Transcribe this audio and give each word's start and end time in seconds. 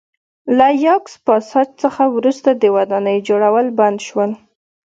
له 0.57 0.67
یاکس 0.85 1.13
پاساج 1.25 1.69
څخه 1.81 2.03
وروسته 2.15 2.49
د 2.53 2.63
ودانیو 2.75 3.25
جوړول 3.27 3.67
بند 3.79 3.99
شول 4.07 4.31